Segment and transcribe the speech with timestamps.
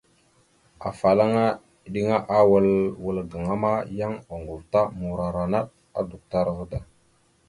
[0.89, 1.45] Afalaŋa
[1.87, 2.67] eɗeŋa awal
[3.03, 5.67] wal gaŋa ma, yan oŋgov ta morara naɗ
[5.99, 6.79] a duktar da.